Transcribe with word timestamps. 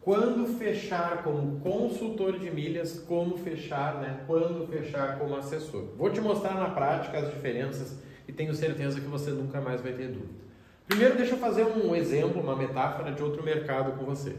quando 0.00 0.46
fechar 0.58 1.22
como 1.22 1.60
consultor 1.60 2.38
de 2.38 2.50
milhas, 2.50 2.98
como 3.00 3.36
fechar, 3.36 4.00
né? 4.00 4.20
Quando 4.26 4.66
fechar 4.66 5.18
como 5.18 5.36
assessor. 5.36 5.84
Vou 5.96 6.10
te 6.10 6.20
mostrar 6.20 6.54
na 6.54 6.70
prática 6.70 7.18
as 7.18 7.30
diferenças 7.30 7.98
e 8.26 8.32
tenho 8.32 8.54
certeza 8.54 9.00
que 9.00 9.06
você 9.06 9.30
nunca 9.30 9.60
mais 9.60 9.80
vai 9.82 9.92
ter 9.92 10.08
dúvida. 10.08 10.40
Primeiro, 10.88 11.16
deixa 11.16 11.34
eu 11.34 11.38
fazer 11.38 11.64
um 11.64 11.94
exemplo, 11.94 12.42
uma 12.42 12.56
metáfora 12.56 13.12
de 13.12 13.22
outro 13.22 13.44
mercado 13.44 13.92
com 13.98 14.04
você. 14.04 14.34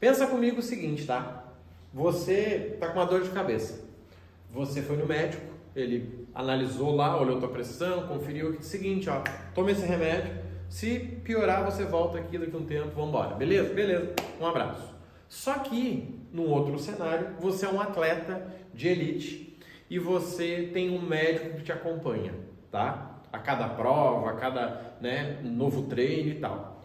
Pensa 0.00 0.26
comigo 0.26 0.58
o 0.58 0.62
seguinte, 0.62 1.06
tá? 1.06 1.44
Você 1.94 2.72
está 2.74 2.88
com 2.88 2.98
uma 2.98 3.06
dor 3.06 3.22
de 3.22 3.30
cabeça. 3.30 3.86
Você 4.52 4.82
foi 4.82 4.96
no 4.96 5.06
médico, 5.06 5.42
ele 5.74 6.26
analisou 6.34 6.94
lá, 6.94 7.20
olhou 7.20 7.38
tua 7.38 7.48
pressão, 7.48 8.06
conferiu 8.08 8.50
o 8.50 8.62
seguinte, 8.62 9.08
ó, 9.08 9.22
tome 9.54 9.72
esse 9.72 9.86
remédio. 9.86 10.47
Se 10.68 10.98
piorar, 10.98 11.64
você 11.64 11.84
volta 11.84 12.18
aqui 12.18 12.36
daqui 12.36 12.54
a 12.54 12.58
um 12.58 12.64
tempo, 12.64 12.90
vamos 12.94 13.08
embora. 13.08 13.34
Beleza? 13.34 13.72
Beleza. 13.72 14.14
Um 14.40 14.46
abraço. 14.46 14.94
Só 15.26 15.54
que, 15.60 16.22
num 16.32 16.48
outro 16.48 16.78
cenário, 16.78 17.28
você 17.40 17.66
é 17.66 17.68
um 17.68 17.80
atleta 17.80 18.46
de 18.74 18.88
elite 18.88 19.58
e 19.88 19.98
você 19.98 20.70
tem 20.72 20.90
um 20.90 21.00
médico 21.00 21.56
que 21.56 21.64
te 21.64 21.72
acompanha, 21.72 22.34
tá? 22.70 23.18
A 23.32 23.38
cada 23.38 23.68
prova, 23.68 24.30
a 24.30 24.34
cada 24.34 24.96
né, 25.00 25.40
novo 25.42 25.82
treino 25.84 26.30
e 26.30 26.34
tal. 26.34 26.82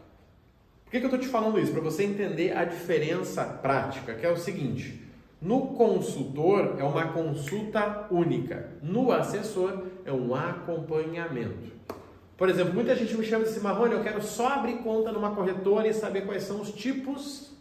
Por 0.85 0.91
que, 0.91 0.99
que 0.99 1.05
eu 1.05 1.09
estou 1.09 1.19
te 1.19 1.27
falando 1.27 1.59
isso? 1.59 1.71
Para 1.71 1.81
você 1.81 2.03
entender 2.03 2.55
a 2.55 2.63
diferença 2.63 3.43
prática, 3.43 4.13
que 4.13 4.25
é 4.25 4.29
o 4.29 4.37
seguinte: 4.37 5.01
no 5.41 5.67
consultor 5.67 6.75
é 6.79 6.83
uma 6.83 7.07
consulta 7.07 8.07
única, 8.09 8.71
no 8.81 9.11
assessor 9.11 9.87
é 10.05 10.11
um 10.11 10.33
acompanhamento. 10.33 11.73
Por 12.43 12.49
exemplo, 12.49 12.73
muita 12.73 12.93
gente 12.93 13.15
me 13.15 13.23
chama 13.23 13.45
de 13.45 13.51
assim, 13.51 13.61
Marrone, 13.61 13.93
eu 13.93 14.03
quero 14.03 14.21
só 14.21 14.49
abrir 14.49 14.79
conta 14.79 15.13
numa 15.13 15.33
corretora 15.33 15.87
e 15.87 15.93
saber 15.93 16.25
quais 16.25 16.43
são 16.43 16.59
os 16.59 16.73
tipos 16.73 17.53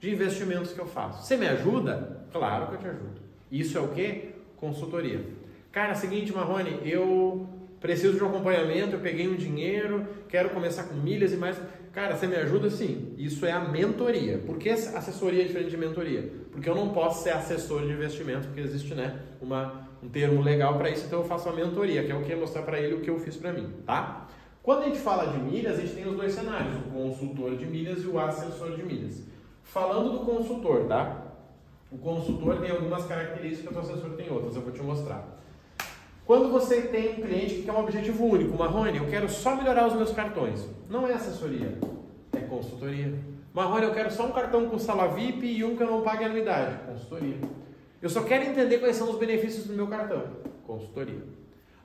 de 0.00 0.10
investimentos 0.10 0.72
que 0.72 0.78
eu 0.78 0.86
faço. 0.86 1.26
Você 1.26 1.36
me 1.36 1.46
ajuda? 1.46 2.24
Claro 2.32 2.68
que 2.68 2.72
eu 2.72 2.78
te 2.78 2.86
ajudo. 2.86 3.20
Isso 3.52 3.76
é 3.76 3.82
o 3.82 3.88
que? 3.88 4.30
Consultoria. 4.56 5.22
Cara, 5.70 5.92
é 5.92 5.94
seguinte, 5.94 6.32
Marrone, 6.32 6.80
eu 6.90 7.46
preciso 7.78 8.16
de 8.16 8.24
um 8.24 8.28
acompanhamento, 8.28 8.96
eu 8.96 9.00
peguei 9.00 9.28
um 9.28 9.36
dinheiro, 9.36 10.06
quero 10.26 10.48
começar 10.48 10.84
com 10.84 10.94
milhas 10.94 11.34
e 11.34 11.36
mais. 11.36 11.60
Cara, 11.92 12.16
você 12.16 12.26
me 12.26 12.36
ajuda? 12.36 12.70
Sim. 12.70 13.14
Isso 13.18 13.44
é 13.44 13.52
a 13.52 13.60
mentoria. 13.60 14.38
Por 14.38 14.56
que 14.56 14.70
assessoria 14.70 15.42
é 15.42 15.46
diferente 15.46 15.68
de 15.68 15.76
mentoria? 15.76 16.32
Porque 16.50 16.66
eu 16.66 16.74
não 16.74 16.94
posso 16.94 17.22
ser 17.22 17.32
assessor 17.32 17.82
de 17.82 17.92
investimento, 17.92 18.46
porque 18.46 18.62
existe 18.62 18.94
né, 18.94 19.20
uma, 19.38 19.86
um 20.04 20.08
termo 20.10 20.42
legal 20.42 20.76
para 20.76 20.90
isso, 20.90 21.06
então 21.06 21.20
eu 21.20 21.24
faço 21.24 21.48
a 21.48 21.52
mentoria, 21.52 22.04
que 22.04 22.12
é 22.12 22.14
o 22.14 22.22
que? 22.22 22.34
Mostrar 22.34 22.62
para 22.62 22.78
ele 22.78 22.96
o 22.96 23.00
que 23.00 23.08
eu 23.08 23.18
fiz 23.18 23.36
para 23.36 23.52
mim, 23.52 23.72
tá? 23.86 24.26
Quando 24.62 24.82
a 24.82 24.84
gente 24.84 24.98
fala 24.98 25.32
de 25.32 25.38
milhas, 25.38 25.78
a 25.78 25.80
gente 25.80 25.94
tem 25.94 26.06
os 26.06 26.16
dois 26.16 26.32
cenários, 26.32 26.76
o 26.76 26.90
consultor 26.90 27.56
de 27.56 27.66
milhas 27.66 28.02
e 28.02 28.06
o 28.06 28.18
assessor 28.18 28.76
de 28.76 28.82
milhas. 28.82 29.22
Falando 29.62 30.18
do 30.18 30.24
consultor, 30.24 30.84
tá? 30.86 31.22
O 31.90 31.96
consultor 31.96 32.60
tem 32.60 32.70
algumas 32.70 33.06
características, 33.06 33.74
o 33.74 33.78
assessor 33.78 34.10
tem 34.10 34.30
outras, 34.30 34.54
eu 34.56 34.62
vou 34.62 34.72
te 34.72 34.82
mostrar. 34.82 35.38
Quando 36.26 36.50
você 36.50 36.82
tem 36.82 37.12
um 37.12 37.22
cliente 37.22 37.54
que 37.56 37.62
quer 37.62 37.72
um 37.72 37.80
objetivo 37.80 38.24
único, 38.24 38.56
Marrone, 38.56 38.98
eu 38.98 39.06
quero 39.06 39.28
só 39.28 39.54
melhorar 39.54 39.86
os 39.86 39.94
meus 39.94 40.12
cartões. 40.12 40.66
Não 40.88 41.06
é 41.06 41.12
assessoria, 41.12 41.78
é 42.32 42.40
consultoria. 42.40 43.14
Marrone, 43.52 43.84
eu 43.84 43.94
quero 43.94 44.10
só 44.10 44.26
um 44.26 44.32
cartão 44.32 44.68
com 44.68 44.78
sala 44.78 45.08
VIP 45.08 45.46
e 45.46 45.64
um 45.64 45.76
que 45.76 45.82
eu 45.82 45.90
não 45.90 46.02
pague 46.02 46.24
anuidade. 46.24 46.78
Consultoria. 46.86 47.36
Eu 48.04 48.10
só 48.10 48.22
quero 48.22 48.44
entender 48.44 48.80
quais 48.80 48.96
são 48.96 49.08
os 49.08 49.16
benefícios 49.16 49.66
do 49.66 49.72
meu 49.72 49.86
cartão. 49.86 50.24
Consultoria. 50.66 51.22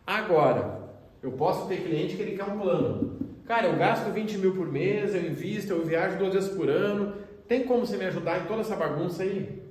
Agora, 0.05 0.81
eu 1.23 1.31
posso 1.31 1.65
ter 1.69 1.77
cliente 1.77 2.17
que 2.17 2.21
ele 2.21 2.35
quer 2.35 2.43
um 2.43 2.59
plano. 2.59 3.17
Cara, 3.45 3.67
eu 3.67 3.77
gasto 3.77 4.11
20 4.11 4.37
mil 4.37 4.53
por 4.53 4.69
mês, 4.69 5.15
eu 5.15 5.25
invisto, 5.25 5.71
eu 5.71 5.85
viajo 5.85 6.17
duas 6.17 6.33
vezes 6.33 6.49
por 6.49 6.67
ano. 6.67 7.13
Tem 7.47 7.63
como 7.63 7.85
você 7.85 7.95
me 7.95 8.03
ajudar 8.03 8.41
em 8.41 8.47
toda 8.47 8.59
essa 8.59 8.75
bagunça 8.75 9.23
aí? 9.23 9.61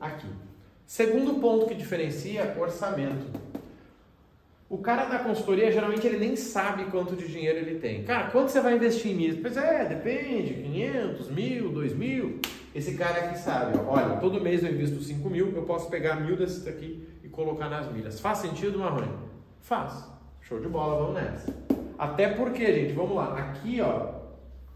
Aqui. 0.00 0.26
Segundo 0.84 1.34
ponto 1.34 1.66
que 1.66 1.74
diferencia, 1.76 2.52
orçamento. 2.58 3.26
O 4.68 4.78
cara 4.78 5.04
da 5.04 5.20
consultoria, 5.20 5.70
geralmente, 5.70 6.04
ele 6.04 6.18
nem 6.18 6.34
sabe 6.34 6.86
quanto 6.86 7.14
de 7.14 7.28
dinheiro 7.28 7.58
ele 7.58 7.78
tem. 7.78 8.02
Cara, 8.02 8.28
quanto 8.32 8.48
você 8.48 8.60
vai 8.60 8.74
investir 8.74 9.14
nisso? 9.14 9.38
Pois 9.40 9.56
é, 9.56 9.84
depende, 9.84 10.52
500, 10.52 11.30
mil, 11.30 11.70
2 11.70 11.94
mil. 11.94 12.40
Esse 12.72 12.94
cara 12.94 13.24
aqui 13.24 13.38
sabe, 13.38 13.76
olha, 13.86 14.16
todo 14.16 14.40
mês 14.40 14.62
eu 14.62 14.70
invisto 14.70 15.02
5 15.02 15.28
mil, 15.28 15.52
eu 15.54 15.62
posso 15.62 15.90
pegar 15.90 16.16
mil 16.16 16.36
desses 16.36 16.66
aqui 16.68 17.04
e 17.24 17.28
colocar 17.28 17.68
nas 17.68 17.90
milhas. 17.90 18.20
Faz 18.20 18.38
sentido, 18.38 18.78
Marrone? 18.78 19.10
Faz. 19.60 20.08
Show 20.40 20.60
de 20.60 20.68
bola, 20.68 20.96
vamos 20.96 21.14
nessa. 21.14 21.52
Até 21.98 22.28
porque, 22.28 22.64
gente, 22.72 22.92
vamos 22.92 23.16
lá, 23.16 23.36
aqui, 23.36 23.80
ó, 23.80 24.20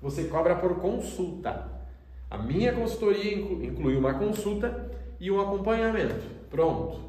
você 0.03 0.25
cobra 0.25 0.57
por 0.57 0.81
consulta. 0.81 1.73
A 2.29 2.37
minha 2.37 2.73
consultoria 2.73 3.33
inclui 3.33 3.97
uma 3.97 4.15
consulta 4.15 4.91
e 5.21 5.31
um 5.31 5.41
acompanhamento. 5.41 6.27
Pronto. 6.51 7.01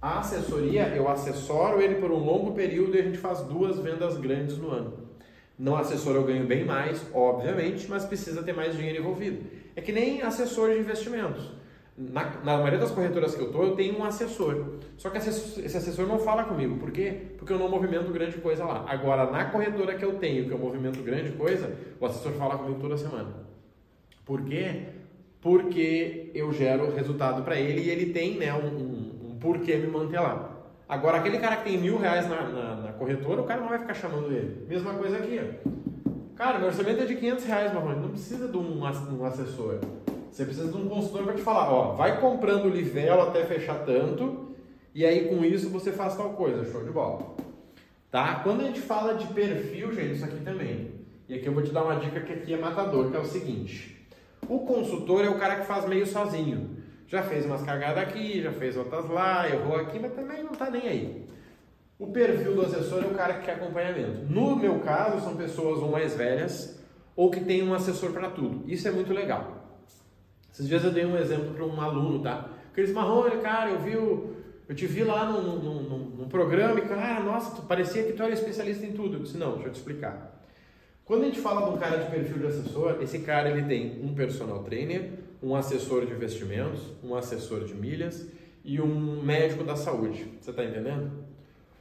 A 0.00 0.20
assessoria, 0.20 0.88
eu 0.88 1.08
assessoro 1.08 1.80
ele 1.80 1.96
por 1.96 2.10
um 2.10 2.24
longo 2.24 2.52
período 2.52 2.96
e 2.96 3.00
a 3.00 3.02
gente 3.02 3.18
faz 3.18 3.40
duas 3.42 3.78
vendas 3.78 4.16
grandes 4.16 4.56
no 4.56 4.70
ano. 4.70 5.06
Não 5.58 5.76
assessor 5.76 6.16
eu 6.16 6.24
ganho 6.24 6.46
bem 6.46 6.64
mais, 6.64 7.04
obviamente, 7.14 7.86
mas 7.88 8.04
precisa 8.04 8.42
ter 8.42 8.52
mais 8.52 8.76
dinheiro 8.76 9.00
envolvido. 9.00 9.44
É 9.76 9.80
que 9.82 9.92
nem 9.92 10.22
assessor 10.22 10.70
de 10.70 10.80
investimentos. 10.80 11.52
Na, 11.96 12.24
na 12.42 12.56
maioria 12.56 12.78
das 12.78 12.90
corretoras 12.90 13.34
que 13.34 13.40
eu 13.40 13.46
estou, 13.46 13.64
eu 13.64 13.76
tenho 13.76 13.98
um 13.98 14.04
assessor. 14.04 14.78
Só 14.96 15.10
que 15.10 15.18
esse 15.18 15.76
assessor 15.76 16.06
não 16.06 16.18
fala 16.18 16.44
comigo. 16.44 16.78
Por 16.78 16.90
quê? 16.90 17.28
Porque 17.38 17.52
eu 17.52 17.58
não 17.58 17.68
movimento 17.68 18.10
grande 18.10 18.38
coisa 18.38 18.64
lá. 18.64 18.84
Agora, 18.88 19.30
na 19.30 19.44
corretora 19.46 19.94
que 19.94 20.04
eu 20.04 20.14
tenho, 20.14 20.46
que 20.46 20.50
eu 20.50 20.58
movimento 20.58 21.02
grande 21.02 21.32
coisa, 21.32 21.74
o 22.00 22.06
assessor 22.06 22.32
fala 22.32 22.58
comigo 22.58 22.80
toda 22.80 22.96
semana. 22.96 23.46
Por 24.24 24.42
quê? 24.42 24.88
Porque 25.40 26.30
eu 26.34 26.52
gero 26.52 26.94
resultado 26.94 27.42
para 27.42 27.56
ele 27.56 27.82
e 27.82 27.90
ele 27.90 28.12
tem 28.12 28.36
né, 28.36 28.52
um, 28.52 29.30
um 29.30 29.38
por 29.38 29.60
que 29.60 29.76
me 29.76 29.86
manter 29.86 30.20
lá. 30.20 30.56
Agora, 30.88 31.18
aquele 31.18 31.38
cara 31.38 31.56
que 31.56 31.64
tem 31.64 31.78
mil 31.78 31.98
reais 31.98 32.28
na, 32.28 32.42
na, 32.42 32.76
na, 32.76 32.92
corretora, 32.92 33.40
o 33.40 33.44
cara 33.44 33.60
não 33.60 33.68
vai 33.68 33.78
ficar 33.78 33.94
chamando 33.94 34.32
ele. 34.32 34.66
Mesma 34.68 34.94
coisa 34.94 35.18
aqui. 35.18 35.40
Ó. 35.40 35.70
Cara, 36.36 36.58
meu 36.58 36.68
orçamento 36.68 37.00
é 37.00 37.06
de 37.06 37.16
500 37.16 37.44
reais, 37.46 37.72
Marrone. 37.72 38.02
Não 38.02 38.10
precisa 38.10 38.46
de 38.46 38.56
um, 38.58 38.82
um 38.82 39.24
assessor. 39.24 39.80
Você 40.30 40.44
precisa 40.44 40.70
de 40.70 40.76
um 40.76 40.86
consultor 40.86 41.24
para 41.24 41.32
te 41.32 41.40
falar, 41.40 41.72
ó, 41.72 41.94
vai 41.94 42.20
comprando 42.20 42.66
o 42.66 42.68
livelo 42.68 43.22
até 43.22 43.42
fechar 43.46 43.86
tanto, 43.86 44.54
e 44.94 45.06
aí 45.06 45.30
com 45.30 45.42
isso 45.42 45.70
você 45.70 45.92
faz 45.92 46.14
tal 46.14 46.34
coisa. 46.34 46.70
Show 46.70 46.84
de 46.84 46.90
bola. 46.90 47.34
Tá? 48.10 48.40
Quando 48.40 48.60
a 48.60 48.64
gente 48.64 48.82
fala 48.82 49.14
de 49.14 49.26
perfil, 49.28 49.90
gente, 49.92 50.16
isso 50.16 50.26
aqui 50.26 50.40
também. 50.44 50.90
E 51.26 51.36
aqui 51.36 51.46
eu 51.46 51.54
vou 51.54 51.62
te 51.62 51.72
dar 51.72 51.84
uma 51.84 51.96
dica 51.96 52.20
que 52.20 52.34
aqui 52.34 52.52
é 52.52 52.58
matador, 52.58 53.10
que 53.10 53.16
é 53.16 53.20
o 53.20 53.24
seguinte. 53.24 54.06
O 54.46 54.58
consultor 54.58 55.24
é 55.24 55.30
o 55.30 55.38
cara 55.38 55.56
que 55.56 55.66
faz 55.66 55.88
meio 55.88 56.06
sozinho. 56.06 56.76
Já 57.08 57.22
fez 57.22 57.46
umas 57.46 57.62
cagadas 57.62 58.02
aqui, 58.02 58.42
já 58.42 58.52
fez 58.52 58.76
outras 58.76 59.08
lá, 59.08 59.48
errou 59.48 59.76
aqui, 59.76 59.98
mas 59.98 60.12
também 60.12 60.42
não 60.42 60.52
está 60.52 60.68
nem 60.68 60.86
aí. 60.86 61.26
O 61.98 62.08
perfil 62.08 62.54
do 62.54 62.62
assessor 62.62 63.02
é 63.04 63.06
o 63.06 63.14
cara 63.14 63.34
que 63.34 63.46
quer 63.46 63.52
acompanhamento. 63.52 64.26
No 64.30 64.54
meu 64.54 64.80
caso, 64.80 65.24
são 65.24 65.36
pessoas 65.36 65.80
ou 65.80 65.90
mais 65.90 66.14
velhas 66.14 66.78
ou 67.14 67.30
que 67.30 67.40
tem 67.40 67.62
um 67.62 67.72
assessor 67.72 68.10
para 68.12 68.30
tudo. 68.30 68.70
Isso 68.70 68.86
é 68.86 68.90
muito 68.90 69.12
legal. 69.14 69.80
Esses 70.52 70.68
dias 70.68 70.84
eu 70.84 70.92
dei 70.92 71.06
um 71.06 71.16
exemplo 71.16 71.54
para 71.54 71.64
um 71.64 71.80
aluno, 71.80 72.22
tá? 72.22 72.50
Aqueles 72.70 72.92
Marrone, 72.92 73.40
cara, 73.40 73.70
eu 73.70 73.78
vi 73.80 73.96
o, 73.96 74.36
eu 74.68 74.74
te 74.74 74.86
vi 74.86 75.04
lá 75.04 75.24
num, 75.30 75.56
num, 75.56 75.98
num, 76.18 76.28
programa 76.28 76.78
e, 76.78 76.82
cara, 76.82 77.22
nossa, 77.22 77.62
parecia 77.62 78.02
que 78.02 78.12
tu 78.12 78.22
era 78.22 78.32
especialista 78.32 78.84
em 78.84 78.92
tudo. 78.92 79.16
Eu 79.16 79.22
disse, 79.22 79.38
não, 79.38 79.52
deixa 79.52 79.68
eu 79.68 79.72
te 79.72 79.76
explicar. 79.76 80.44
Quando 81.04 81.22
a 81.22 81.26
gente 81.26 81.40
fala 81.40 81.70
de 81.70 81.76
um 81.76 81.78
cara 81.78 81.98
de 81.98 82.10
perfil 82.10 82.38
de 82.38 82.46
assessor, 82.46 82.98
esse 83.00 83.20
cara 83.20 83.48
ele 83.48 83.62
tem 83.62 84.04
um 84.04 84.12
personal 84.12 84.64
trainer, 84.64 85.12
um 85.42 85.54
assessor 85.54 86.04
de 86.04 86.12
investimentos, 86.12 86.82
um 87.02 87.14
assessor 87.14 87.64
de 87.64 87.74
milhas 87.74 88.26
e 88.64 88.80
um 88.80 89.22
médico 89.22 89.62
da 89.62 89.76
saúde. 89.76 90.26
Você 90.40 90.50
está 90.50 90.64
entendendo? 90.64 91.12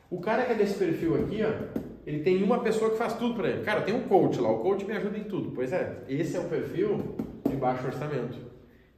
O 0.09 0.19
cara 0.19 0.45
que 0.45 0.51
é 0.51 0.55
desse 0.55 0.75
perfil 0.75 1.15
aqui, 1.15 1.41
ó, 1.43 1.79
ele 2.05 2.19
tem 2.19 2.43
uma 2.43 2.59
pessoa 2.59 2.91
que 2.91 2.97
faz 2.97 3.13
tudo 3.13 3.33
para 3.33 3.49
ele. 3.49 3.63
Cara, 3.63 3.81
tem 3.81 3.95
um 3.95 4.07
coach 4.07 4.39
lá, 4.39 4.51
o 4.51 4.59
coach 4.59 4.85
me 4.85 4.93
ajuda 4.93 5.17
em 5.17 5.23
tudo. 5.23 5.51
Pois 5.51 5.73
é, 5.73 6.03
esse 6.07 6.37
é 6.37 6.39
o 6.39 6.45
perfil 6.45 7.15
de 7.49 7.55
baixo 7.55 7.85
orçamento. 7.85 8.37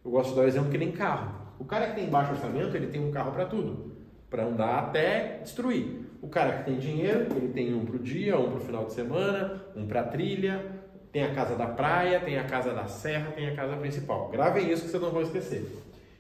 Eu 0.03 0.11
gosto 0.11 0.31
de 0.31 0.35
dar 0.35 0.41
o 0.43 0.47
exemplo 0.47 0.69
que 0.69 0.77
nem 0.77 0.91
carro. 0.91 1.47
O 1.59 1.65
cara 1.65 1.87
que 1.87 1.95
tem 1.95 2.09
baixo 2.09 2.31
orçamento, 2.31 2.75
ele 2.75 2.87
tem 2.87 3.01
um 3.01 3.11
carro 3.11 3.31
para 3.31 3.45
tudo, 3.45 3.95
para 4.29 4.45
andar 4.45 4.77
até 4.79 5.39
destruir. 5.41 6.07
O 6.21 6.27
cara 6.27 6.57
que 6.57 6.65
tem 6.65 6.77
dinheiro, 6.77 7.27
ele 7.35 7.49
tem 7.49 7.73
um 7.73 7.85
para 7.85 7.95
o 7.95 7.99
dia, 7.99 8.37
um 8.37 8.49
para 8.49 8.57
o 8.57 8.61
final 8.61 8.85
de 8.85 8.93
semana, 8.93 9.63
um 9.75 9.87
para 9.87 10.03
trilha, 10.03 10.65
tem 11.11 11.23
a 11.23 11.33
casa 11.33 11.55
da 11.55 11.67
praia, 11.67 12.19
tem 12.19 12.37
a 12.37 12.43
casa 12.43 12.73
da 12.73 12.87
serra, 12.87 13.31
tem 13.31 13.47
a 13.47 13.55
casa 13.55 13.77
principal. 13.77 14.29
Gravem 14.29 14.69
isso 14.71 14.83
que 14.83 14.89
vocês 14.89 15.01
não 15.01 15.11
vão 15.11 15.21
esquecer. 15.21 15.65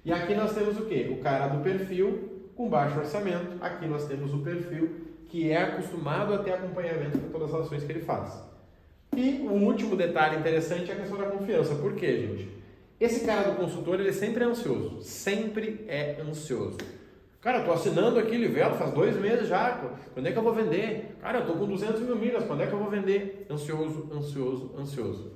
E 0.05 0.11
aqui 0.11 0.33
nós 0.33 0.53
temos 0.53 0.77
o 0.79 0.85
que? 0.85 1.09
O 1.11 1.17
cara 1.21 1.47
do 1.47 1.61
perfil 1.61 2.36
com 2.57 2.67
baixo 2.67 2.99
orçamento. 2.99 3.55
Aqui 3.61 3.85
nós 3.85 4.07
temos 4.07 4.33
o 4.33 4.39
perfil 4.39 4.89
que 5.29 5.51
é 5.51 5.61
acostumado 5.61 6.33
a 6.33 6.39
ter 6.39 6.53
acompanhamento 6.53 7.19
para 7.19 7.29
todas 7.29 7.53
as 7.53 7.61
ações 7.61 7.83
que 7.83 7.91
ele 7.91 8.01
faz. 8.01 8.43
E 9.15 9.41
o 9.47 9.53
último 9.53 9.95
detalhe 9.95 10.37
interessante 10.37 10.89
é 10.89 10.95
a 10.95 10.97
questão 10.97 11.17
da 11.17 11.27
confiança. 11.27 11.75
Por 11.75 11.93
quê, 11.93 12.17
gente? 12.17 12.49
Esse 12.99 13.25
cara 13.25 13.51
do 13.51 13.57
consultor, 13.57 13.99
ele 13.99 14.11
sempre 14.11 14.43
é 14.43 14.47
ansioso. 14.47 15.01
Sempre 15.03 15.85
é 15.87 16.19
ansioso. 16.19 16.77
Cara, 17.39 17.59
eu 17.59 17.65
tô 17.65 17.71
assinando 17.71 18.19
aqui 18.19 18.35
Livelo 18.35 18.75
faz 18.75 18.91
dois 18.91 19.15
meses 19.17 19.47
já. 19.47 19.79
Quando 20.13 20.25
é 20.25 20.31
que 20.31 20.37
eu 20.37 20.43
vou 20.43 20.53
vender? 20.53 21.15
Cara, 21.21 21.39
eu 21.39 21.45
tô 21.45 21.53
com 21.53 21.67
200 21.67 22.01
mil 22.01 22.15
milhas. 22.15 22.43
Quando 22.45 22.63
é 22.63 22.67
que 22.67 22.73
eu 22.73 22.79
vou 22.79 22.89
vender? 22.89 23.45
Ansioso, 23.49 24.09
ansioso, 24.11 24.71
ansioso. 24.77 25.31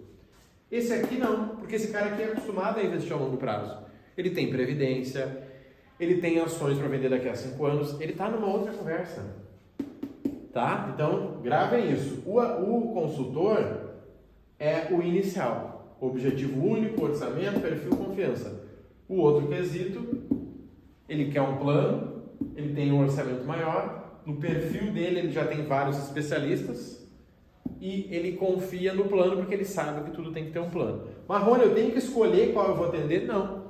Esse 0.71 0.93
aqui 0.93 1.17
não, 1.17 1.49
porque 1.57 1.75
esse 1.75 1.91
cara 1.91 2.07
aqui 2.07 2.23
é 2.23 2.25
acostumado 2.25 2.79
a 2.79 2.83
investir 2.83 3.13
a 3.13 3.15
longo 3.15 3.37
prazo. 3.37 3.77
Ele 4.17 4.31
tem 4.31 4.49
previdência, 4.49 5.50
ele 6.01 6.19
tem 6.19 6.39
ações 6.39 6.79
para 6.79 6.87
vender 6.87 7.09
daqui 7.09 7.29
a 7.29 7.35
cinco 7.35 7.63
anos, 7.63 7.99
ele 8.01 8.13
está 8.13 8.27
numa 8.27 8.47
outra 8.47 8.73
conversa. 8.73 9.23
Tá? 10.51 10.89
Então, 10.93 11.39
gravem 11.43 11.93
isso. 11.93 12.23
O, 12.25 12.39
o 12.39 12.93
consultor 12.93 13.91
é 14.57 14.87
o 14.91 15.01
inicial. 15.03 15.95
Objetivo 16.01 16.65
único, 16.65 17.05
orçamento, 17.05 17.59
perfil, 17.59 17.91
confiança. 17.91 18.67
O 19.07 19.17
outro 19.17 19.47
quesito, 19.47 20.23
ele 21.07 21.31
quer 21.31 21.41
um 21.41 21.57
plano, 21.57 22.23
ele 22.55 22.73
tem 22.73 22.91
um 22.91 23.01
orçamento 23.01 23.45
maior, 23.45 24.19
no 24.25 24.37
perfil 24.37 24.91
dele 24.91 25.19
ele 25.19 25.31
já 25.31 25.45
tem 25.45 25.63
vários 25.65 25.97
especialistas 25.97 27.07
e 27.79 28.07
ele 28.11 28.33
confia 28.33 28.93
no 28.93 29.05
plano 29.05 29.37
porque 29.37 29.53
ele 29.53 29.65
sabe 29.65 30.09
que 30.09 30.15
tudo 30.15 30.31
tem 30.31 30.45
que 30.45 30.51
ter 30.51 30.59
um 30.59 30.69
plano. 30.69 31.03
Marrone, 31.27 31.63
eu 31.63 31.75
tenho 31.75 31.91
que 31.91 31.99
escolher 31.99 32.53
qual 32.53 32.69
eu 32.69 32.75
vou 32.75 32.87
atender? 32.87 33.25
Não. 33.25 33.60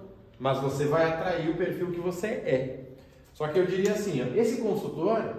Mas 0.42 0.58
você 0.58 0.86
vai 0.86 1.08
atrair 1.08 1.52
o 1.52 1.56
perfil 1.56 1.92
que 1.92 2.00
você 2.00 2.26
é. 2.26 2.86
Só 3.32 3.48
que 3.48 3.60
eu 3.60 3.66
diria 3.68 3.92
assim, 3.92 4.24
ó, 4.24 4.36
esse 4.36 4.60
consultor, 4.60 5.36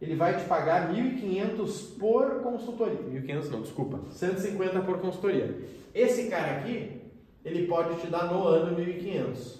ele 0.00 0.16
vai 0.16 0.34
te 0.34 0.46
pagar 0.46 0.90
1.500 0.94 1.98
por 1.98 2.40
consultoria. 2.40 2.96
1.500 2.96 3.50
não, 3.50 3.60
desculpa. 3.60 4.00
150 4.12 4.80
por 4.80 4.98
consultoria. 4.98 5.60
Esse 5.94 6.30
cara 6.30 6.56
aqui, 6.56 7.02
ele 7.44 7.66
pode 7.66 8.00
te 8.00 8.06
dar 8.06 8.32
no 8.32 8.48
ano 8.48 8.74
1.500. 8.74 9.58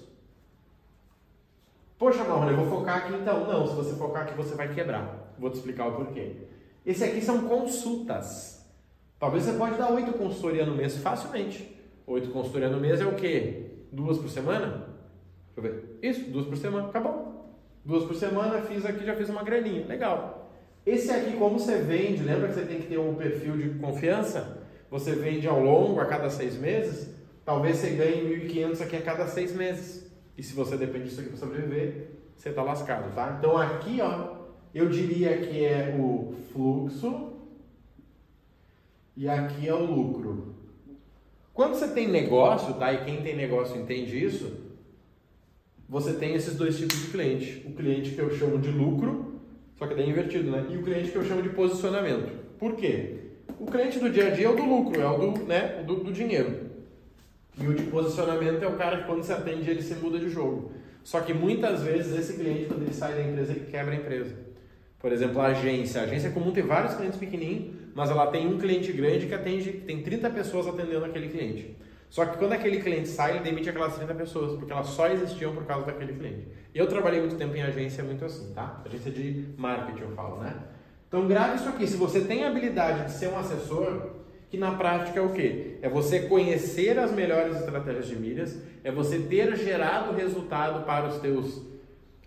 Poxa, 1.98 2.24
Marrone, 2.24 2.52
eu 2.52 2.64
vou 2.64 2.78
focar 2.78 2.96
aqui 2.96 3.14
então. 3.14 3.46
Não, 3.46 3.66
se 3.66 3.74
você 3.74 3.94
focar 3.96 4.22
aqui, 4.22 4.34
você 4.34 4.54
vai 4.54 4.72
quebrar. 4.72 5.34
Vou 5.38 5.50
te 5.50 5.56
explicar 5.56 5.88
o 5.88 5.96
porquê. 5.96 6.36
Esse 6.86 7.04
aqui 7.04 7.20
são 7.20 7.46
consultas. 7.46 8.66
Talvez 9.20 9.44
você 9.44 9.52
pode 9.58 9.76
dar 9.76 9.92
oito 9.92 10.14
consultorias 10.14 10.66
no 10.66 10.74
mês 10.74 10.96
facilmente. 10.96 11.70
Oito 12.06 12.30
consultorias 12.30 12.72
no 12.72 12.80
mês 12.80 12.98
é 12.98 13.04
o 13.04 13.14
quê? 13.14 13.65
Duas 13.92 14.18
por 14.18 14.28
semana? 14.28 14.88
Deixa 15.54 15.56
eu 15.56 15.62
ver. 15.62 15.98
Isso, 16.02 16.30
duas 16.30 16.46
por 16.46 16.56
semana, 16.56 16.88
acabou. 16.88 17.56
Duas 17.84 18.04
por 18.04 18.14
semana, 18.14 18.62
fiz 18.62 18.84
aqui, 18.84 19.04
já 19.04 19.14
fiz 19.14 19.28
uma 19.28 19.42
graninha. 19.42 19.86
Legal. 19.86 20.50
Esse 20.84 21.10
aqui, 21.10 21.36
como 21.36 21.58
você 21.58 21.78
vende, 21.78 22.22
lembra 22.22 22.48
que 22.48 22.54
você 22.54 22.64
tem 22.64 22.80
que 22.80 22.88
ter 22.88 22.98
um 22.98 23.14
perfil 23.14 23.56
de 23.56 23.70
confiança? 23.78 24.58
Você 24.90 25.12
vende 25.12 25.48
ao 25.48 25.62
longo, 25.62 26.00
a 26.00 26.06
cada 26.06 26.30
seis 26.30 26.56
meses? 26.56 27.14
Talvez 27.44 27.76
você 27.76 27.90
ganhe 27.90 28.48
1.500 28.48 28.82
aqui 28.82 28.96
a 28.96 29.02
cada 29.02 29.26
seis 29.26 29.54
meses. 29.54 30.10
E 30.36 30.42
se 30.42 30.52
você 30.52 30.76
depende 30.76 31.04
disso 31.04 31.20
aqui 31.20 31.30
para 31.30 31.38
sobreviver, 31.38 32.10
você 32.36 32.50
está 32.50 32.62
lascado, 32.62 33.14
tá? 33.14 33.36
Então 33.38 33.56
aqui, 33.56 34.00
ó, 34.00 34.36
eu 34.74 34.88
diria 34.88 35.38
que 35.38 35.64
é 35.64 35.96
o 35.98 36.34
fluxo 36.52 37.32
e 39.16 39.28
aqui 39.28 39.66
é 39.66 39.74
o 39.74 39.84
lucro. 39.84 40.55
Quando 41.56 41.74
você 41.74 41.88
tem 41.88 42.06
negócio, 42.06 42.74
tá? 42.74 42.92
E 42.92 43.02
quem 43.06 43.22
tem 43.22 43.34
negócio 43.34 43.80
entende 43.80 44.22
isso, 44.22 44.52
você 45.88 46.12
tem 46.12 46.34
esses 46.34 46.54
dois 46.54 46.76
tipos 46.76 47.00
de 47.00 47.06
cliente. 47.06 47.64
O 47.66 47.72
cliente 47.72 48.10
que 48.10 48.18
eu 48.18 48.30
chamo 48.36 48.58
de 48.58 48.68
lucro, 48.68 49.40
só 49.74 49.86
que 49.86 49.94
daí 49.94 50.04
é 50.04 50.10
invertido, 50.10 50.50
né? 50.50 50.66
E 50.68 50.76
o 50.76 50.82
cliente 50.82 51.10
que 51.10 51.16
eu 51.16 51.24
chamo 51.24 51.40
de 51.40 51.48
posicionamento. 51.48 52.30
Por 52.58 52.76
quê? 52.76 53.20
O 53.58 53.64
cliente 53.64 53.98
do 53.98 54.10
dia 54.10 54.26
a 54.26 54.30
dia 54.32 54.48
é 54.48 54.50
o 54.50 54.54
do 54.54 54.64
lucro, 54.64 55.00
é 55.00 55.08
o 55.08 55.16
do, 55.16 55.44
né, 55.44 55.82
do, 55.86 55.96
do 55.96 56.12
dinheiro. 56.12 56.72
E 57.58 57.66
o 57.66 57.72
de 57.72 57.84
posicionamento 57.84 58.62
é 58.62 58.68
o 58.68 58.76
cara 58.76 58.98
que 58.98 59.06
quando 59.06 59.22
se 59.22 59.32
atende 59.32 59.70
ele 59.70 59.80
se 59.80 59.94
muda 59.94 60.18
de 60.18 60.28
jogo. 60.28 60.72
Só 61.02 61.20
que 61.22 61.32
muitas 61.32 61.82
vezes 61.82 62.14
esse 62.18 62.34
cliente, 62.34 62.66
quando 62.66 62.82
ele 62.82 62.92
sai 62.92 63.14
da 63.14 63.22
empresa, 63.22 63.52
ele 63.52 63.64
quebra 63.70 63.94
a 63.94 63.96
empresa. 63.96 64.45
Por 64.98 65.12
exemplo, 65.12 65.40
a 65.40 65.46
agência. 65.46 66.00
A 66.00 66.04
agência 66.04 66.28
é 66.28 66.30
comum 66.30 66.50
ter 66.50 66.62
vários 66.62 66.94
clientes 66.94 67.18
pequenininhos, 67.18 67.74
mas 67.94 68.10
ela 68.10 68.26
tem 68.26 68.46
um 68.46 68.58
cliente 68.58 68.92
grande 68.92 69.26
que 69.26 69.34
atende, 69.34 69.72
tem 69.72 70.02
30 70.02 70.30
pessoas 70.30 70.66
atendendo 70.66 71.04
aquele 71.04 71.28
cliente. 71.28 71.76
Só 72.08 72.24
que 72.24 72.38
quando 72.38 72.52
aquele 72.52 72.80
cliente 72.80 73.08
sai, 73.08 73.32
ele 73.32 73.40
demite 73.40 73.68
aquelas 73.68 73.96
30 73.96 74.14
pessoas, 74.14 74.56
porque 74.56 74.72
elas 74.72 74.86
só 74.88 75.08
existiam 75.08 75.54
por 75.54 75.64
causa 75.64 75.86
daquele 75.86 76.12
cliente. 76.12 76.48
Eu 76.74 76.86
trabalhei 76.86 77.20
muito 77.20 77.36
tempo 77.36 77.54
em 77.56 77.62
agência 77.62 78.02
muito 78.04 78.24
assim, 78.24 78.52
tá? 78.52 78.82
Agência 78.84 79.10
de 79.10 79.46
marketing 79.56 80.02
eu 80.02 80.10
falo, 80.12 80.38
né? 80.38 80.54
Então 81.08 81.26
grave 81.26 81.56
isso 81.56 81.68
aqui. 81.68 81.86
Se 81.86 81.96
você 81.96 82.20
tem 82.20 82.44
a 82.44 82.48
habilidade 82.48 83.06
de 83.06 83.12
ser 83.12 83.28
um 83.28 83.38
assessor, 83.38 84.10
que 84.48 84.56
na 84.56 84.72
prática 84.72 85.18
é 85.18 85.22
o 85.22 85.32
quê? 85.32 85.78
É 85.82 85.88
você 85.88 86.20
conhecer 86.20 86.98
as 86.98 87.12
melhores 87.12 87.56
estratégias 87.56 88.06
de 88.06 88.16
milhas, 88.16 88.62
é 88.84 88.92
você 88.92 89.18
ter 89.18 89.56
gerado 89.56 90.14
resultado 90.14 90.84
para 90.84 91.08
os 91.08 91.18
teus 91.18 91.62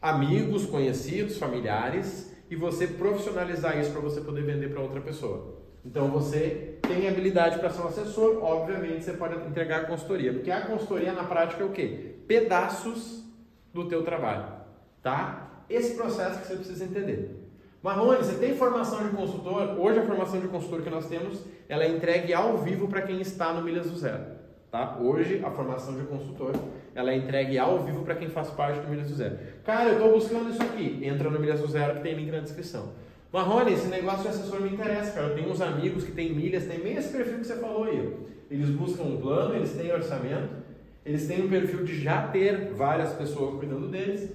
amigos, 0.01 0.65
conhecidos, 0.65 1.38
familiares 1.38 2.29
e 2.50 2.56
você 2.56 2.88
profissionalizar 2.88 3.80
isso 3.80 3.92
para 3.92 4.01
você 4.01 4.22
poder 4.22 4.44
vender 4.44 4.69
para 4.69 4.81
outra 4.81 5.00
pessoa. 5.01 5.60
Então 5.86 6.10
você 6.10 6.78
tem 6.81 7.07
habilidade 7.07 7.60
para 7.60 7.69
ser 7.69 7.81
um 7.81 7.88
assessor, 7.88 8.44
obviamente 8.44 9.04
você 9.04 9.13
pode 9.13 9.36
entregar 9.48 9.81
a 9.81 9.86
consultoria, 9.86 10.34
porque 10.34 10.51
a 10.51 10.66
consultoria 10.66 11.13
na 11.13 11.24
prática 11.24 11.63
é 11.63 11.66
o 11.66 11.72
quê? 11.72 12.16
Pedaços 12.28 13.24
do 13.74 13.88
teu 13.88 14.04
trabalho, 14.04 14.46
tá? 15.01 15.63
Esse 15.69 15.96
processo 15.96 16.40
que 16.42 16.48
você 16.48 16.56
precisa 16.56 16.84
entender. 16.84 17.40
Marrone, 17.81 18.18
você 18.18 18.38
tem 18.38 18.57
formação 18.57 19.07
de 19.07 19.16
consultor? 19.16 19.80
Hoje 19.80 20.00
a 20.00 20.06
formação 20.06 20.40
de 20.40 20.48
consultor 20.48 20.81
que 20.81 20.90
nós 20.90 21.07
temos, 21.07 21.42
ela 21.69 21.84
é 21.84 21.90
entregue 21.90 22.34
ao 22.34 22.57
vivo 22.57 22.88
para 22.88 23.04
quem 23.04 23.22
está 23.22 23.54
no 23.54 23.62
Milhas 23.62 23.90
do 23.90 23.98
Zero. 23.98 24.40
Tá? 24.69 24.98
Hoje 25.00 25.42
a 25.44 25.50
formação 25.50 25.96
de 25.96 26.04
consultor 26.04 26.54
ela 26.95 27.12
é 27.12 27.18
entregue 27.18 27.57
ao 27.57 27.83
vivo 27.83 28.03
para 28.03 28.15
quem 28.15 28.30
faz 28.30 28.50
parte 28.50 28.80
do 28.80 28.88
Milhas 28.88 29.07
do 29.07 29.15
Zero. 29.15 29.38
Cara, 29.63 29.89
eu 29.89 29.94
estou 29.94 30.13
buscando 30.13 30.50
isso 30.50 30.62
aqui. 30.62 31.00
Entra 31.03 31.30
no 31.30 31.39
Milhas 31.39 31.59
do 31.59 31.68
Zero 31.68 31.95
que 31.95 32.01
tem 32.01 32.15
link 32.15 32.31
na 32.31 32.39
descrição. 32.39 32.94
Marrone, 33.31 33.74
esse 33.74 33.88
negócio 33.88 34.24
de 34.24 34.30
assessor 34.30 34.59
me 34.62 34.69
interessa, 34.69 35.12
cara. 35.12 35.27
Eu 35.27 35.36
tenho 35.36 35.51
uns 35.51 35.62
amigos 35.62 36.03
que 36.03 36.12
têm 36.12 36.33
milhas, 36.33 36.65
tem 36.65 36.80
bem 36.80 36.95
esse 36.95 37.15
perfil 37.15 37.38
que 37.39 37.45
você 37.45 37.56
falou 37.57 37.83
aí. 37.83 38.15
Eles 38.50 38.69
buscam 38.69 39.03
um 39.03 39.18
plano, 39.18 39.56
eles 39.56 39.74
têm 39.74 39.91
orçamento, 39.94 40.50
eles 41.06 41.27
têm 41.27 41.45
um 41.45 41.50
perfil 41.50 41.83
de 41.83 42.01
já 42.01 42.27
ter 42.27 42.74
várias 42.74 43.13
pessoas 43.13 43.59
cuidando 43.59 43.88
deles 43.88 44.33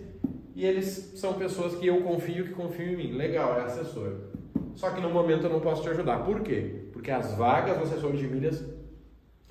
e 0.55 0.65
eles 0.65 1.13
são 1.17 1.35
pessoas 1.35 1.75
que 1.75 1.87
eu 1.87 2.01
confio, 2.03 2.45
que 2.45 2.53
confiam 2.53 2.93
em 2.93 2.97
mim. 2.97 3.13
Legal, 3.13 3.59
é 3.59 3.65
assessor. 3.65 4.13
Só 4.77 4.91
que 4.91 5.01
no 5.01 5.11
momento 5.11 5.45
eu 5.45 5.51
não 5.51 5.61
posso 5.61 5.83
te 5.83 5.89
ajudar. 5.89 6.19
Por 6.19 6.41
quê? 6.43 6.85
Porque 6.93 7.11
as 7.11 7.35
vagas 7.35 7.77
do 7.77 7.83
assessor 7.83 8.13
de 8.13 8.27
milhas 8.29 8.65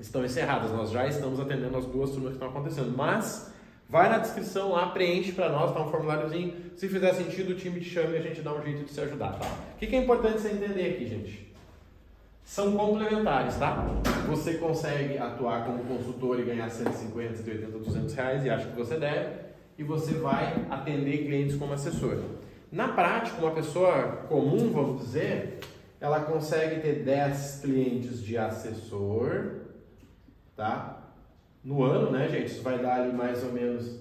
estão 0.03 0.23
encerradas. 0.23 0.71
Nós 0.71 0.91
já 0.91 1.07
estamos 1.07 1.39
atendendo 1.39 1.77
as 1.77 1.85
duas 1.85 2.11
turmas 2.11 2.29
que 2.29 2.35
estão 2.35 2.49
acontecendo. 2.49 2.95
Mas 2.95 3.51
vai 3.89 4.09
na 4.09 4.17
descrição 4.17 4.71
lá, 4.71 4.87
preenche 4.87 5.31
para 5.31 5.49
nós, 5.49 5.73
tá 5.73 5.81
um 5.81 5.89
formuláriozinho. 5.89 6.53
Se 6.75 6.87
fizer 6.87 7.13
sentido, 7.13 7.51
o 7.51 7.55
time 7.55 7.79
te 7.79 7.89
chama 7.89 8.15
e 8.15 8.17
a 8.17 8.21
gente 8.21 8.41
dá 8.41 8.53
um 8.53 8.61
jeito 8.61 8.83
de 8.83 8.91
se 8.91 8.99
ajudar, 9.01 9.39
tá? 9.39 9.47
O 9.75 9.77
que, 9.77 9.95
é 9.95 9.99
importante 9.99 10.41
você 10.41 10.49
entender 10.49 10.91
aqui, 10.91 11.07
gente? 11.07 11.53
São 12.43 12.75
complementares, 12.75 13.55
tá? 13.55 13.85
Você 14.27 14.55
consegue 14.55 15.17
atuar 15.17 15.65
como 15.65 15.83
consultor 15.85 16.39
e 16.39 16.43
ganhar 16.43 16.69
150, 16.69 17.35
180, 17.37 17.77
200 17.77 18.13
reais 18.13 18.45
e 18.45 18.49
acha 18.49 18.67
que 18.67 18.75
você 18.75 18.97
deve. 18.97 19.43
E 19.77 19.83
você 19.83 20.13
vai 20.15 20.65
atender 20.69 21.25
clientes 21.25 21.55
como 21.55 21.73
assessor. 21.73 22.17
Na 22.71 22.89
prática, 22.89 23.37
uma 23.39 23.51
pessoa 23.51 24.25
comum, 24.27 24.71
vamos 24.71 25.01
dizer, 25.01 25.59
ela 26.01 26.19
consegue 26.19 26.81
ter 26.81 27.03
10 27.03 27.59
clientes 27.61 28.21
de 28.21 28.37
assessor, 28.37 29.62
tá? 30.63 30.97
No 31.61 31.83
ano, 31.83 32.09
né, 32.09 32.29
gente? 32.29 32.45
Isso 32.45 32.63
vai 32.63 32.79
dar 32.79 33.01
ali 33.01 33.11
mais 33.11 33.43
ou 33.43 33.51
menos 33.51 33.99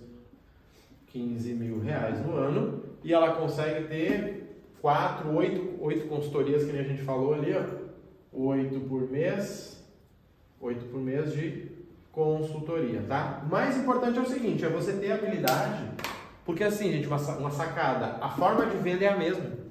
15 1.09 1.55
mil 1.55 1.81
reais 1.81 2.25
no 2.25 2.37
ano. 2.37 2.85
E 3.03 3.13
ela 3.13 3.33
consegue 3.33 3.89
ter 3.89 4.65
4, 4.81 5.35
8, 5.35 5.79
8 5.81 6.07
consultorias, 6.07 6.65
que 6.65 6.79
a 6.79 6.83
gente 6.85 7.03
falou 7.03 7.35
ali, 7.35 7.53
ó. 7.53 7.65
8 8.33 8.81
por 8.81 9.11
mês. 9.11 9.85
8 10.61 10.85
por 10.87 11.01
mês 11.01 11.33
de 11.33 11.73
consultoria, 12.13 13.03
tá? 13.09 13.43
O 13.45 13.51
mais 13.51 13.77
importante 13.77 14.19
é 14.19 14.23
o 14.23 14.27
seguinte, 14.27 14.65
é 14.65 14.69
você 14.69 14.93
ter 14.93 15.11
habilidade, 15.11 15.83
porque 16.45 16.63
assim, 16.63 16.93
gente, 16.93 17.09
uma, 17.09 17.17
uma 17.17 17.51
sacada, 17.51 18.19
a 18.21 18.29
forma 18.29 18.67
de 18.67 18.77
venda 18.77 19.05
é 19.05 19.09
a 19.09 19.17
mesma. 19.17 19.62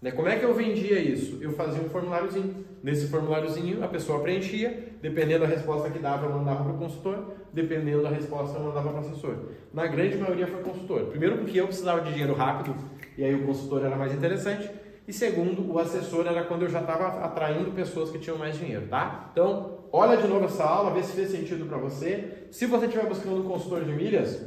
Né? 0.00 0.10
Como 0.10 0.28
é 0.28 0.38
que 0.38 0.44
eu 0.44 0.54
vendia 0.54 0.98
isso? 0.98 1.38
Eu 1.42 1.52
fazia 1.52 1.82
um 1.82 1.90
formuláriozinho. 1.90 2.64
Nesse 2.82 3.08
formuláriozinho, 3.08 3.84
a 3.84 3.88
pessoa 3.88 4.20
preenchia, 4.20 4.94
dependendo 5.02 5.40
da 5.40 5.46
resposta 5.46 5.90
que 5.90 5.98
dava, 5.98 6.26
eu 6.26 6.32
mandava 6.32 6.64
para 6.64 6.72
o 6.72 6.78
consultor, 6.78 7.34
dependendo 7.52 8.02
da 8.02 8.08
resposta, 8.08 8.58
eu 8.58 8.64
mandava 8.64 8.88
para 8.88 8.96
o 8.96 9.00
assessor. 9.00 9.36
Na 9.74 9.86
grande 9.86 10.16
maioria 10.16 10.46
foi 10.46 10.62
consultor. 10.62 11.06
Primeiro, 11.06 11.38
porque 11.38 11.60
eu 11.60 11.66
precisava 11.66 12.00
de 12.00 12.10
dinheiro 12.10 12.32
rápido, 12.32 12.74
e 13.18 13.24
aí 13.24 13.34
o 13.34 13.44
consultor 13.44 13.84
era 13.84 13.96
mais 13.96 14.14
interessante. 14.14 14.70
E 15.06 15.12
segundo, 15.12 15.70
o 15.70 15.78
assessor 15.78 16.26
era 16.26 16.44
quando 16.44 16.62
eu 16.62 16.70
já 16.70 16.80
estava 16.80 17.24
atraindo 17.24 17.70
pessoas 17.72 18.10
que 18.10 18.18
tinham 18.18 18.38
mais 18.38 18.56
dinheiro, 18.56 18.86
tá? 18.88 19.28
Então, 19.32 19.80
olha 19.92 20.16
de 20.16 20.26
novo 20.26 20.46
essa 20.46 20.64
aula, 20.64 20.92
vê 20.92 21.02
se 21.02 21.12
fez 21.12 21.30
sentido 21.30 21.66
para 21.66 21.76
você. 21.76 22.46
Se 22.50 22.64
você 22.64 22.86
estiver 22.86 23.06
buscando 23.06 23.40
um 23.40 23.48
consultor 23.48 23.84
de 23.84 23.92
milhas, 23.92 24.40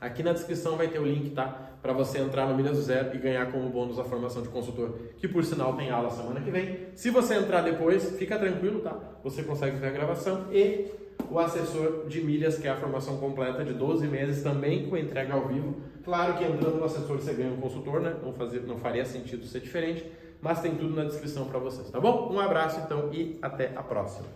Aqui 0.00 0.22
na 0.22 0.32
descrição 0.32 0.76
vai 0.76 0.88
ter 0.88 0.98
o 0.98 1.04
link, 1.04 1.30
tá? 1.30 1.69
Para 1.82 1.92
você 1.92 2.18
entrar 2.18 2.46
no 2.46 2.54
Milhas 2.54 2.76
do 2.76 2.82
Zero 2.82 3.14
e 3.14 3.18
ganhar 3.18 3.50
como 3.50 3.68
bônus 3.70 3.98
a 3.98 4.04
formação 4.04 4.42
de 4.42 4.48
consultor, 4.48 4.98
que 5.16 5.26
por 5.26 5.42
sinal 5.44 5.74
tem 5.74 5.90
aula 5.90 6.10
semana 6.10 6.40
que 6.40 6.50
vem. 6.50 6.88
Se 6.94 7.10
você 7.10 7.34
entrar 7.34 7.62
depois, 7.62 8.16
fica 8.18 8.38
tranquilo, 8.38 8.80
tá? 8.80 8.98
Você 9.24 9.42
consegue 9.42 9.76
ver 9.76 9.88
a 9.88 9.90
gravação 9.90 10.46
e 10.52 10.90
o 11.30 11.38
assessor 11.38 12.06
de 12.06 12.20
milhas, 12.22 12.58
que 12.58 12.66
é 12.66 12.70
a 12.70 12.76
formação 12.76 13.16
completa 13.18 13.64
de 13.64 13.72
12 13.72 14.06
meses, 14.06 14.42
também 14.42 14.88
com 14.88 14.96
entrega 14.96 15.34
ao 15.34 15.46
vivo. 15.48 15.76
Claro 16.04 16.34
que 16.34 16.44
entrando 16.44 16.76
no 16.76 16.84
assessor 16.84 17.16
você 17.16 17.32
ganha 17.32 17.52
um 17.52 17.60
consultor, 17.60 18.00
né? 18.00 18.16
Não, 18.22 18.32
fazer, 18.32 18.60
não 18.62 18.78
faria 18.78 19.04
sentido 19.04 19.46
ser 19.46 19.60
diferente, 19.60 20.04
mas 20.40 20.60
tem 20.60 20.74
tudo 20.74 20.94
na 20.94 21.04
descrição 21.04 21.46
para 21.46 21.58
vocês, 21.58 21.90
tá 21.90 22.00
bom? 22.00 22.32
Um 22.32 22.40
abraço 22.40 22.80
então 22.80 23.10
e 23.12 23.38
até 23.40 23.72
a 23.76 23.82
próxima. 23.82 24.26